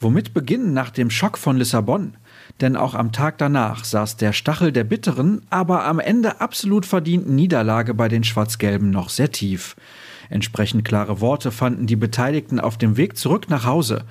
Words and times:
Womit 0.00 0.32
beginnen 0.32 0.74
nach 0.74 0.90
dem 0.90 1.10
Schock 1.10 1.36
von 1.36 1.56
Lissabon? 1.56 2.16
Denn 2.60 2.76
auch 2.76 2.94
am 2.94 3.10
Tag 3.10 3.36
danach 3.38 3.84
saß 3.84 4.16
der 4.16 4.32
Stachel 4.32 4.70
der 4.70 4.84
bitteren, 4.84 5.42
aber 5.50 5.86
am 5.86 5.98
Ende 5.98 6.40
absolut 6.40 6.86
verdienten 6.86 7.34
Niederlage 7.34 7.94
bei 7.94 8.06
den 8.06 8.22
Schwarz-Gelben 8.22 8.90
noch 8.90 9.08
sehr 9.08 9.32
tief. 9.32 9.74
Entsprechend 10.30 10.84
klare 10.84 11.20
Worte 11.20 11.50
fanden 11.50 11.88
die 11.88 11.96
Beteiligten 11.96 12.60
auf 12.60 12.78
dem 12.78 12.96
Weg 12.96 13.16
zurück 13.16 13.50
nach 13.50 13.64
Hause. 13.64 14.04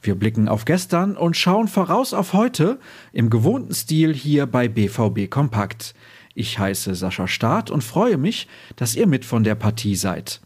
Wir 0.00 0.14
blicken 0.14 0.48
auf 0.48 0.64
gestern 0.64 1.18
und 1.18 1.36
schauen 1.36 1.68
voraus 1.68 2.14
auf 2.14 2.32
heute 2.32 2.78
im 3.12 3.28
gewohnten 3.28 3.74
Stil 3.74 4.14
hier 4.14 4.46
bei 4.46 4.68
BVB 4.68 5.28
Kompakt. 5.28 5.94
Ich 6.34 6.58
heiße 6.58 6.94
Sascha 6.94 7.28
Staat 7.28 7.70
und 7.70 7.84
freue 7.84 8.16
mich, 8.16 8.48
dass 8.76 8.94
ihr 8.94 9.06
mit 9.06 9.26
von 9.26 9.44
der 9.44 9.54
Partie 9.54 9.96
seid. 9.96 10.40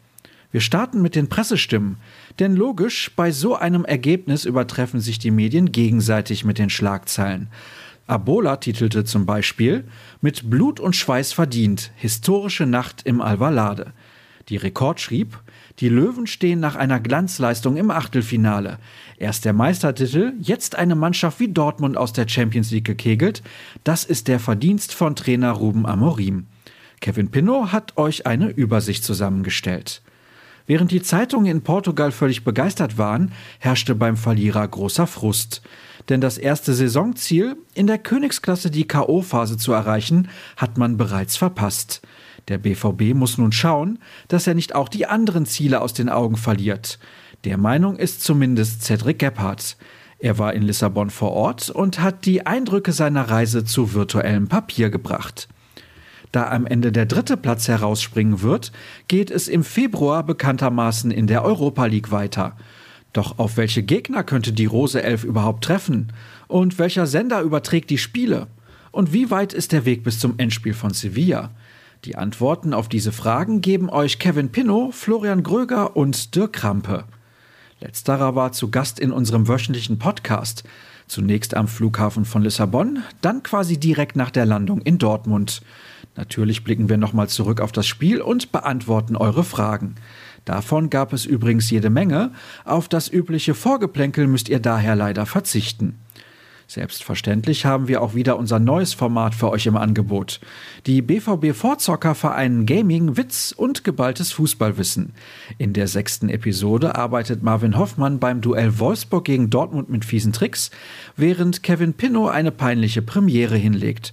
Wir 0.53 0.61
starten 0.61 1.01
mit 1.01 1.15
den 1.15 1.29
Pressestimmen, 1.29 1.99
denn 2.41 2.57
logisch, 2.57 3.13
bei 3.15 3.31
so 3.31 3.55
einem 3.55 3.85
Ergebnis 3.85 4.45
übertreffen 4.45 5.01
sich 5.01 5.19
die 5.19 5.31
Medien 5.31 5.71
gegenseitig 5.71 6.45
mit 6.45 6.59
den 6.59 6.71
Schlagzeilen. 6.71 7.49
Abola 8.09 8.57
titelte 8.57 9.05
zum 9.05 9.27
Beispiel 9.27 9.85
Mit 10.21 10.51
Blut 10.51 10.81
und 10.81 10.97
Schweiß 10.97 11.33
verdient, 11.33 11.93
historische 11.95 12.67
Nacht 12.67 13.03
im 13.05 13.21
Alvalade. 13.21 13.93
Die 14.49 14.57
Rekord 14.57 15.01
schrieb, 15.01 15.39
die 15.79 15.89
Löwen 15.89 16.27
stehen 16.27 16.59
nach 16.59 16.75
einer 16.75 16.99
Glanzleistung 16.99 17.77
im 17.77 17.93
Achtelfinale. 17.93 18.79
Erst 19.17 19.45
der 19.45 19.53
Meistertitel, 19.53 20.33
jetzt 20.41 20.75
eine 20.75 20.97
Mannschaft 20.97 21.39
wie 21.39 21.49
Dortmund 21.49 21.97
aus 21.97 22.13
der 22.13 22.29
Champions 22.29 22.73
League 22.73 22.85
gekegelt. 22.85 23.45
Das 23.85 24.05
ist 24.05 24.27
der 24.27 24.41
Verdienst 24.41 24.93
von 24.93 25.15
Trainer 25.15 25.53
Ruben 25.53 25.87
Amorim. 25.87 26.47
Kevin 27.01 27.31
Pinot 27.31 27.71
hat 27.71 27.97
euch 27.97 28.27
eine 28.27 28.49
Übersicht 28.49 29.05
zusammengestellt. 29.05 30.03
Während 30.67 30.91
die 30.91 31.03
Zeitungen 31.03 31.47
in 31.47 31.63
Portugal 31.63 32.13
völlig 32.13 32.45
begeistert 32.45 32.99
waren, 32.99 33.33
herrschte 33.59 33.95
beim 33.95 34.17
Verlierer 34.17 34.67
großer 34.67 35.07
Frust. 35.07 35.63
Denn 36.09 36.21
das 36.21 36.39
erste 36.39 36.75
Saisonziel, 36.75 37.57
in 37.75 37.87
der 37.87 37.99
Königsklasse 37.99 38.71
die 38.71 38.87
K.O.-Phase 38.87 39.59
zu 39.59 39.73
erreichen, 39.73 40.29
hat 40.57 40.79
man 40.79 40.97
bereits 40.97 41.37
verpasst. 41.37 42.03
Der 42.49 42.59
BVB 42.59 43.15
muss 43.15 43.39
nun 43.39 43.53
schauen, 43.53 43.99
dass 44.29 44.47
er 44.47 44.55
nicht 44.55 44.75
auch 44.75 44.89
die 44.89 45.07
anderen 45.07 45.47
Ziele 45.47 45.81
aus 45.81 45.93
den 45.93 46.09
Augen 46.09 46.37
verliert. 46.37 46.99
Der 47.45 47.59
Meinung 47.59 47.97
ist 47.97 48.23
zumindest 48.23 48.83
Cedric 48.83 49.19
Gebhardt. 49.19 49.77
Er 50.19 50.39
war 50.39 50.53
in 50.53 50.63
Lissabon 50.63 51.11
vor 51.11 51.33
Ort 51.33 51.71
und 51.71 52.01
hat 52.01 52.27
die 52.27 52.47
Eindrücke 52.47 52.93
seiner 52.93 53.31
Reise 53.31 53.65
zu 53.65 53.95
virtuellem 53.95 54.49
Papier 54.49 54.91
gebracht. 54.91 55.49
Da 56.33 56.49
am 56.51 56.67
Ende 56.67 56.93
der 56.93 57.07
dritte 57.07 57.37
Platz 57.37 57.67
herausspringen 57.67 58.43
wird, 58.43 58.71
geht 59.09 59.31
es 59.31 59.49
im 59.49 59.65
Februar 59.65 60.23
bekanntermaßen 60.23 61.11
in 61.11 61.27
der 61.27 61.45
Europa 61.45 61.87
League 61.87 62.13
weiter. 62.13 62.57
Doch 63.13 63.39
auf 63.39 63.57
welche 63.57 63.83
Gegner 63.83 64.23
könnte 64.23 64.53
die 64.53 64.67
Rose 64.67 65.03
Elf 65.03 65.25
überhaupt 65.25 65.65
treffen? 65.65 66.13
Und 66.47 66.79
welcher 66.79 67.07
Sender 67.07 67.41
überträgt 67.41 67.91
die 67.91 67.99
Spiele? 67.99 68.47
Und 68.93 69.13
wie 69.13 69.31
weit 69.31 69.53
ist 69.53 69.73
der 69.73 69.85
Weg 69.85 70.05
bis 70.05 70.21
zum 70.21 70.35
Endspiel 70.39 70.75
von 70.75 70.93
Sevilla? 70.93 71.51
Die 72.05 72.17
Antworten 72.17 72.73
auf 72.73 72.89
diese 72.89 73.13
Fragen 73.13 73.61
geben 73.61 73.91
euch 73.91 74.19
Kevin 74.19 74.51
Pinnow, 74.51 74.95
Florian 74.95 75.43
Gröger 75.43 75.97
und 75.97 76.35
Dirk 76.35 76.55
Krampe. 76.55 77.05
Letzterer 77.81 78.35
war 78.35 78.53
zu 78.53 78.71
Gast 78.71 78.99
in 79.01 79.11
unserem 79.11 79.49
wöchentlichen 79.49 79.99
Podcast. 79.99 80.65
Zunächst 81.09 81.55
am 81.55 81.67
Flughafen 81.67 82.25
von 82.25 82.43
Lissabon, 82.43 83.03
dann 83.21 83.43
quasi 83.43 83.79
direkt 83.79 84.17
nach 84.17 84.31
der 84.31 84.47
Landung 84.47 84.81
in 84.81 84.99
Dortmund. 84.99 85.61
Natürlich 86.17 86.65
blicken 86.65 86.89
wir 86.89 86.97
nochmal 86.97 87.29
zurück 87.29 87.61
auf 87.61 87.73
das 87.73 87.87
Spiel 87.87 88.21
und 88.21 88.53
beantworten 88.53 89.17
eure 89.17 89.45
Fragen. 89.45 89.95
Davon 90.45 90.91
gab 90.91 91.13
es 91.13 91.27
übrigens 91.27 91.71
jede 91.71 91.91
Menge, 91.91 92.33
auf 92.65 92.89
das 92.89 93.09
übliche 93.09 93.55
Vorgeplänkel 93.55 94.27
müsst 94.27 94.49
ihr 94.49 94.61
daher 94.61 94.97
leider 94.97 95.27
verzichten. 95.27 95.99
Selbstverständlich 96.71 97.67
haben 97.67 97.89
wir 97.89 98.01
auch 98.01 98.15
wieder 98.15 98.39
unser 98.39 98.61
neues 98.61 98.95
Format 98.95 99.35
für 99.35 99.51
euch 99.51 99.67
im 99.67 99.77
Angebot. 99.77 100.39
Die 100.87 101.03
BVB 101.03 101.53
Vorzocker 101.53 102.15
vereinen 102.15 102.65
Gaming, 102.65 103.17
Witz 103.17 103.53
und 103.57 103.83
geballtes 103.83 104.31
Fußballwissen. 104.31 105.13
In 105.59 105.73
der 105.73 105.89
sechsten 105.89 106.29
Episode 106.29 106.95
arbeitet 106.95 107.43
Marvin 107.43 107.77
Hoffmann 107.77 108.21
beim 108.21 108.41
Duell 108.41 108.79
Wolfsburg 108.79 109.25
gegen 109.25 109.51
Dortmund 109.51 109.91
mit 109.91 110.05
fiesen 110.05 110.33
Tricks, 110.33 110.71
während 111.17 111.65
Kevin 111.65 111.95
Pinnow 111.95 112.31
eine 112.31 112.53
peinliche 112.53 113.03
Premiere 113.03 113.57
hinlegt. 113.57 114.13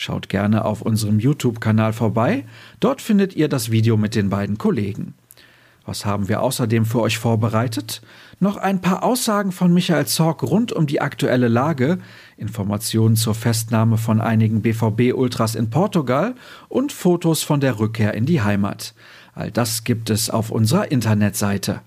Schaut 0.00 0.28
gerne 0.28 0.64
auf 0.64 0.80
unserem 0.80 1.18
YouTube-Kanal 1.18 1.92
vorbei. 1.92 2.44
Dort 2.78 3.02
findet 3.02 3.34
ihr 3.34 3.48
das 3.48 3.72
Video 3.72 3.96
mit 3.96 4.14
den 4.14 4.30
beiden 4.30 4.56
Kollegen. 4.56 5.14
Was 5.84 6.06
haben 6.06 6.28
wir 6.28 6.40
außerdem 6.40 6.86
für 6.86 7.00
euch 7.00 7.18
vorbereitet? 7.18 8.00
Noch 8.38 8.58
ein 8.58 8.80
paar 8.80 9.02
Aussagen 9.02 9.50
von 9.50 9.74
Michael 9.74 10.06
Zorg 10.06 10.44
rund 10.44 10.70
um 10.70 10.86
die 10.86 11.00
aktuelle 11.00 11.48
Lage, 11.48 11.98
Informationen 12.36 13.16
zur 13.16 13.34
Festnahme 13.34 13.98
von 13.98 14.20
einigen 14.20 14.62
BVB-Ultras 14.62 15.56
in 15.56 15.68
Portugal 15.68 16.36
und 16.68 16.92
Fotos 16.92 17.42
von 17.42 17.58
der 17.58 17.80
Rückkehr 17.80 18.14
in 18.14 18.24
die 18.24 18.40
Heimat. 18.40 18.94
All 19.34 19.50
das 19.50 19.82
gibt 19.82 20.10
es 20.10 20.30
auf 20.30 20.52
unserer 20.52 20.92
Internetseite. 20.92 21.80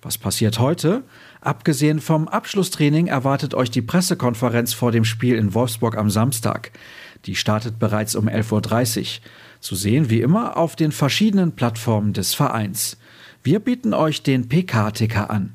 Was 0.00 0.16
passiert 0.16 0.60
heute? 0.60 1.02
Abgesehen 1.40 2.00
vom 2.00 2.28
Abschlusstraining 2.28 3.08
erwartet 3.08 3.54
euch 3.54 3.70
die 3.70 3.82
Pressekonferenz 3.82 4.72
vor 4.72 4.92
dem 4.92 5.04
Spiel 5.04 5.34
in 5.34 5.54
Wolfsburg 5.54 5.96
am 5.96 6.08
Samstag. 6.08 6.70
Die 7.26 7.34
startet 7.34 7.78
bereits 7.78 8.14
um 8.14 8.28
11.30 8.28 9.00
Uhr. 9.00 9.06
Zu 9.60 9.74
sehen 9.74 10.08
wie 10.08 10.20
immer 10.20 10.56
auf 10.56 10.76
den 10.76 10.92
verschiedenen 10.92 11.52
Plattformen 11.52 12.12
des 12.12 12.34
Vereins. 12.34 12.96
Wir 13.42 13.58
bieten 13.60 13.92
euch 13.92 14.22
den 14.22 14.48
PK-Ticker 14.48 15.30
an. 15.30 15.54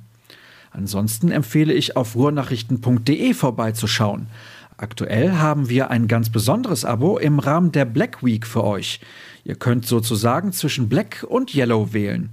Ansonsten 0.71 1.31
empfehle 1.31 1.73
ich 1.73 1.95
auf 1.95 2.15
ruhrnachrichten.de 2.15 3.33
vorbeizuschauen. 3.33 4.27
Aktuell 4.75 5.33
haben 5.33 5.69
wir 5.69 5.91
ein 5.91 6.07
ganz 6.07 6.29
besonderes 6.29 6.83
Abo 6.83 7.17
im 7.17 7.39
Rahmen 7.39 7.71
der 7.71 7.85
Black 7.85 8.23
Week 8.23 8.45
für 8.45 8.63
euch. 8.63 8.99
Ihr 9.45 9.55
könnt 9.55 9.85
sozusagen 9.85 10.51
zwischen 10.51 10.89
Black 10.89 11.25
und 11.27 11.53
Yellow 11.53 11.93
wählen. 11.93 12.31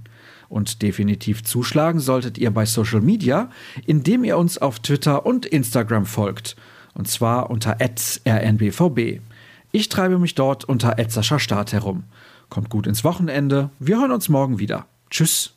Und 0.49 0.81
definitiv 0.81 1.43
zuschlagen 1.43 1.99
solltet 1.99 2.37
ihr 2.37 2.51
bei 2.51 2.65
Social 2.65 2.99
Media, 2.99 3.49
indem 3.85 4.23
ihr 4.23 4.37
uns 4.37 4.57
auf 4.57 4.79
Twitter 4.79 5.25
und 5.25 5.45
Instagram 5.45 6.05
folgt 6.05 6.57
und 6.93 7.07
zwar 7.07 7.49
unter 7.49 7.77
rnbvb. 7.79 9.21
Ich 9.71 9.89
treibe 9.89 10.19
mich 10.19 10.35
dort 10.35 10.65
unter 10.65 10.97
Start 11.39 11.73
herum. 11.73 12.03
Kommt 12.49 12.69
gut 12.69 12.87
ins 12.87 13.03
Wochenende. 13.03 13.69
Wir 13.79 13.99
hören 13.99 14.11
uns 14.11 14.27
morgen 14.27 14.59
wieder. 14.59 14.85
Tschüss. 15.09 15.55